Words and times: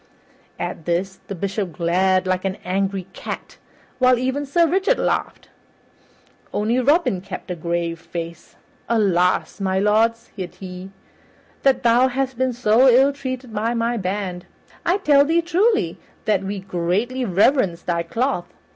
At 0.57 0.85
this, 0.85 1.19
the 1.27 1.35
Bishop 1.35 1.73
glared 1.73 2.25
like 2.25 2.43
an 2.43 2.55
angry 2.65 3.05
cat, 3.13 3.59
while 3.99 4.17
even 4.17 4.47
Sir 4.47 4.65
Richard 4.65 4.97
laughed; 4.97 5.49
only 6.51 6.79
Robin 6.79 7.21
kept 7.21 7.51
a 7.51 7.55
grave 7.55 7.99
face. 7.99 8.55
"Alas! 8.89 9.59
my 9.59 9.77
lord," 9.77 10.15
said 10.15 10.55
he, 10.55 10.89
"that 11.61 11.83
thou 11.83 12.07
hast 12.07 12.35
been 12.35 12.51
so 12.51 12.89
ill 12.89 13.13
treated 13.13 13.53
by 13.53 13.75
my 13.75 13.95
band! 13.95 14.47
I 14.87 14.97
tell 14.97 15.23
thee 15.23 15.43
truly 15.43 15.99
that 16.25 16.41
we 16.41 16.59
greatly 16.61 17.23
reverence 17.23 17.83
thy 17.83 18.01
cloth. 18.01 18.51